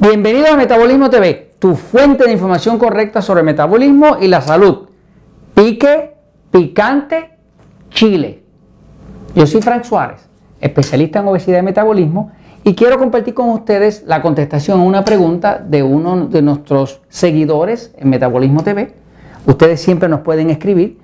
[0.00, 4.90] Bienvenido a Metabolismo TV, tu fuente de información correcta sobre metabolismo y la salud.
[5.54, 6.14] Pique,
[6.52, 7.30] picante,
[7.90, 8.44] chile.
[9.34, 10.20] Yo soy Frank Suárez,
[10.60, 12.30] especialista en obesidad y metabolismo,
[12.62, 17.92] y quiero compartir con ustedes la contestación a una pregunta de uno de nuestros seguidores
[17.98, 18.94] en Metabolismo TV.
[19.46, 21.00] Ustedes siempre nos pueden escribir.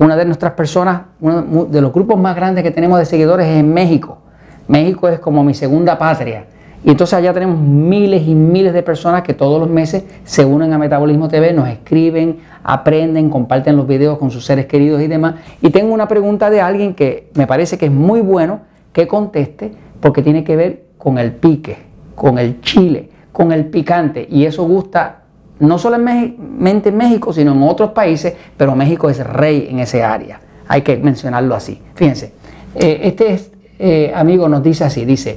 [0.00, 3.60] Una de nuestras personas, uno de los grupos más grandes que tenemos de seguidores es
[3.60, 4.18] en México.
[4.66, 6.46] México es como mi segunda patria.
[6.84, 10.72] Y entonces allá tenemos miles y miles de personas que todos los meses se unen
[10.72, 15.36] a Metabolismo TV, nos escriben, aprenden, comparten los videos con sus seres queridos y demás.
[15.60, 18.60] Y tengo una pregunta de alguien que me parece que es muy bueno
[18.92, 21.76] que conteste porque tiene que ver con el pique,
[22.16, 24.26] con el chile, con el picante.
[24.28, 25.22] Y eso gusta
[25.60, 30.40] no solamente en México, sino en otros países, pero México es rey en ese área.
[30.66, 31.80] Hay que mencionarlo así.
[31.94, 32.32] Fíjense,
[32.74, 33.38] eh, este
[33.78, 35.36] eh, amigo nos dice así, dice,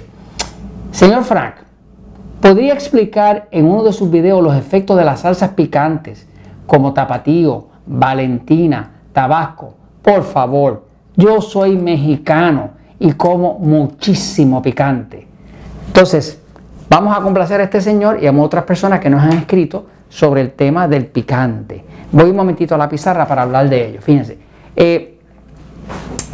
[0.96, 1.56] Señor Frank,
[2.40, 6.26] ¿podría explicar en uno de sus videos los efectos de las salsas picantes
[6.66, 9.74] como tapatío, valentina, tabasco?
[10.02, 10.86] Por favor,
[11.18, 15.28] yo soy mexicano y como muchísimo picante.
[15.88, 16.42] Entonces,
[16.90, 20.40] vamos a complacer a este señor y a otras personas que nos han escrito sobre
[20.40, 21.84] el tema del picante.
[22.10, 24.02] Voy un momentito a la pizarra para hablar de ello.
[24.02, 24.40] Fíjense,
[24.78, 25.20] eh,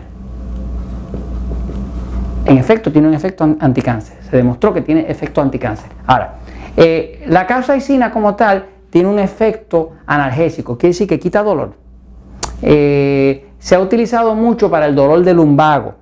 [2.45, 4.17] En efecto, tiene un efecto anticáncer.
[4.29, 5.89] Se demostró que tiene efecto anticáncer.
[6.05, 6.35] Ahora,
[6.75, 11.73] eh, la capsaicina como tal tiene un efecto analgésico, quiere decir que quita dolor.
[12.61, 15.95] Eh, se ha utilizado mucho para el dolor del lumbago.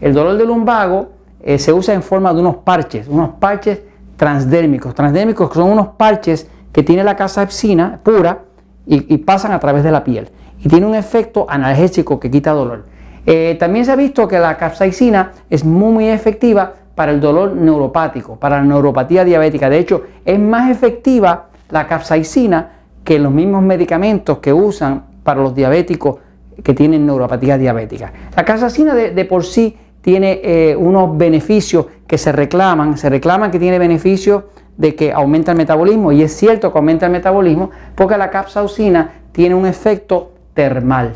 [0.00, 1.12] El dolor del lumbago
[1.42, 3.80] eh, se usa en forma de unos parches, unos parches
[4.16, 4.94] transdérmicos.
[4.94, 8.40] Transdérmicos son unos parches que tiene la capsaicina pura
[8.86, 10.28] y, pasan a través de la piel.
[10.62, 12.86] Y tiene un efecto analgésico que quita dolor.
[13.26, 17.54] Eh, también se ha visto que la capsaicina es muy, muy efectiva para el dolor
[17.54, 19.68] neuropático, para la neuropatía diabética.
[19.68, 22.70] De hecho, es más efectiva la capsaicina
[23.04, 26.16] que los mismos medicamentos que usan para los diabéticos
[26.62, 28.12] que tienen neuropatía diabética.
[28.34, 33.58] La capsaicina de por sí tiene eh, unos beneficios que se reclaman, se reclaman que
[33.58, 34.44] tiene beneficios
[34.76, 39.14] de que aumenta el metabolismo y es cierto que aumenta el metabolismo porque la capsaicina
[39.32, 41.14] tiene un efecto termal.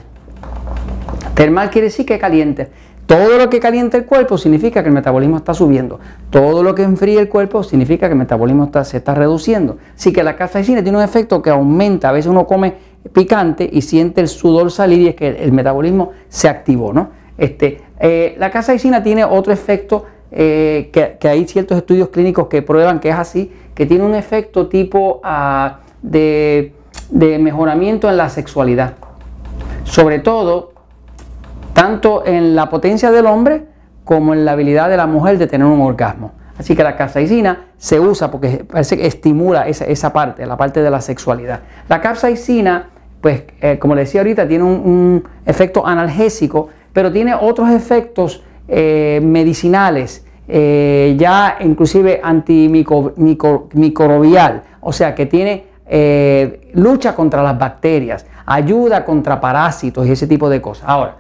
[1.35, 2.69] Termal quiere decir que caliente.
[3.07, 6.01] Todo lo que calienta el cuerpo significa que el metabolismo está subiendo.
[6.31, 9.79] Todo lo que enfría el cuerpo significa que el metabolismo se está reduciendo.
[9.95, 12.09] Así que la capsaicina tiene un efecto que aumenta.
[12.09, 12.75] A veces uno come
[13.13, 16.93] picante y siente el sudor salir y es que el metabolismo se activó.
[16.93, 17.21] ¿no?
[17.39, 22.99] Este, eh, la capsaicina tiene otro efecto eh, que, hay ciertos estudios clínicos que prueban
[22.99, 26.73] que es así, que tiene un efecto tipo ah, de,
[27.11, 28.95] mejoramiento en la sexualidad.
[29.85, 30.73] Sobre todo,
[31.75, 33.67] tanto en la potencia del hombre
[34.05, 36.33] como en la habilidad de la mujer de tener un orgasmo.
[36.57, 40.91] Así que la capsaicina se usa porque parece que estimula esa, parte, la parte de
[40.91, 41.61] la sexualidad.
[41.89, 47.71] La capsaicina, pues eh, como le decía ahorita, tiene un efecto analgésico pero tiene otros
[47.71, 57.59] efectos eh, medicinales, eh, ya inclusive antimicrobial, o sea que tiene eh, lucha contra las
[57.59, 60.89] bacterias, ayuda contra parásitos y ese tipo de cosas.
[60.89, 61.17] Ahora,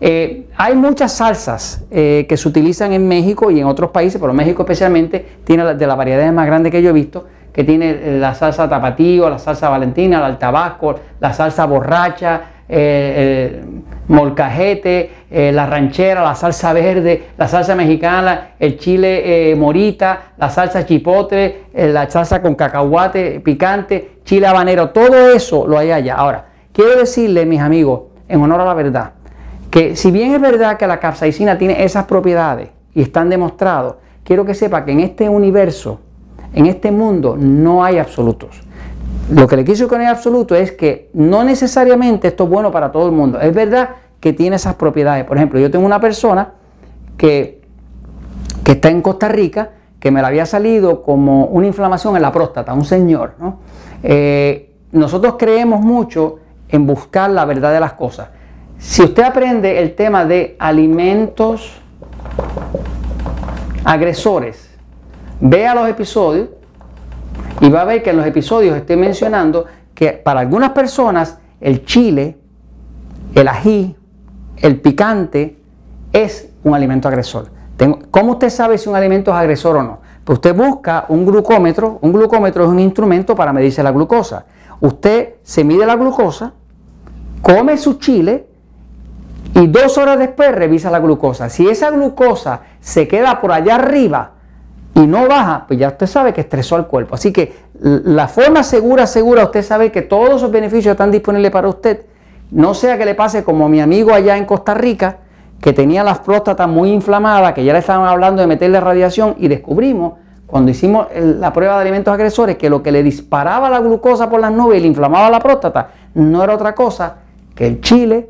[0.00, 5.26] hay muchas salsas que se utilizan en México y en otros países, pero México especialmente
[5.42, 9.28] tiene de las variedades más grandes que yo he visto, que tiene la salsa tapatío,
[9.28, 12.42] la salsa valentina, el tabasco, la salsa borracha,
[14.08, 20.50] molcajete, eh, la ranchera, la salsa verde, la salsa mexicana, el chile eh, morita, la
[20.50, 26.16] salsa chipotle, eh, la salsa con cacahuate picante, chile habanero, todo eso lo hay allá.
[26.16, 29.12] Ahora, quiero decirle, mis amigos, en honor a la verdad,
[29.70, 34.44] que si bien es verdad que la capsaicina tiene esas propiedades y están demostrados, quiero
[34.44, 36.00] que sepa que en este universo,
[36.54, 38.67] en este mundo, no hay absolutos.
[39.30, 42.90] Lo que le quiso con el absoluto es que no necesariamente esto es bueno para
[42.90, 43.40] todo el mundo.
[43.40, 43.90] Es verdad
[44.20, 45.24] que tiene esas propiedades.
[45.24, 46.54] Por ejemplo, yo tengo una persona
[47.16, 47.60] que,
[48.64, 49.70] que está en Costa Rica
[50.00, 53.34] que me la había salido como una inflamación en la próstata, un señor.
[54.02, 56.36] Eh, nosotros creemos mucho
[56.68, 58.28] en buscar la verdad de las cosas.
[58.78, 61.80] Si usted aprende el tema de alimentos
[63.84, 64.70] agresores,
[65.40, 66.48] vea los episodios
[67.60, 71.84] y va a ver que en los episodios estoy mencionando que para algunas personas el
[71.84, 72.36] chile,
[73.34, 73.96] el ají,
[74.58, 75.58] el picante
[76.12, 77.50] es un alimento agresor.
[78.10, 79.98] ¿Cómo usted sabe si un alimento es agresor o no?
[80.24, 81.98] Pues usted busca un glucómetro.
[82.02, 84.46] Un glucómetro es un instrumento para medirse la glucosa.
[84.80, 86.52] Usted se mide la glucosa,
[87.40, 88.46] come su chile
[89.54, 91.48] y dos horas después revisa la glucosa.
[91.48, 94.32] Si esa glucosa se queda por allá arriba,
[94.94, 97.14] y no baja, pues ya usted sabe que estresó al cuerpo.
[97.14, 101.68] Así que la forma segura, segura, usted sabe que todos esos beneficios están disponibles para
[101.68, 102.06] usted.
[102.50, 105.18] No sea que le pase como mi amigo allá en Costa Rica,
[105.60, 109.48] que tenía las próstatas muy inflamadas, que ya le estaban hablando de meterle radiación y
[109.48, 110.14] descubrimos
[110.46, 114.40] cuando hicimos la prueba de alimentos agresores que lo que le disparaba la glucosa por
[114.40, 117.16] las nubes y le inflamaba la próstata no era otra cosa
[117.54, 118.28] que el chile,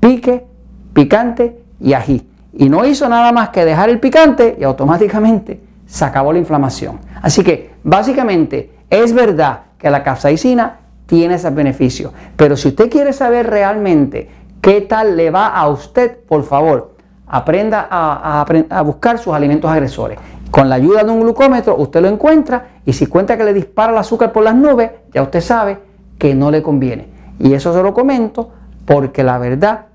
[0.00, 0.44] pique,
[0.92, 2.26] picante y ají.
[2.54, 5.60] Y no hizo nada más que dejar el picante y automáticamente
[5.92, 7.00] se acabó la inflamación.
[7.20, 13.12] Así que básicamente es verdad que la capsaicina tiene ese beneficio, pero si usted quiere
[13.12, 14.30] saber realmente
[14.62, 16.94] qué tal le va a usted, por favor,
[17.26, 20.18] aprenda a, buscar sus alimentos agresores.
[20.50, 23.92] Con la ayuda de un glucómetro usted lo encuentra y si cuenta que le dispara
[23.92, 25.78] el azúcar por las nubes, ya usted sabe
[26.16, 27.08] que no le conviene.
[27.38, 28.50] Y eso se lo comento
[28.86, 29.88] porque la verdad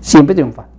[0.00, 0.73] siempre triunfa.